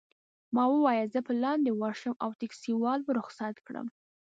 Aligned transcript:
ما 0.55 0.63
وویل: 0.73 1.07
زه 1.13 1.19
به 1.25 1.33
لاندي 1.43 1.71
ورشم 1.75 2.13
او 2.23 2.29
ټکسي 2.39 2.71
والا 2.83 3.03
به 3.05 3.11
رخصت 3.19 3.55
کړم. 3.67 3.87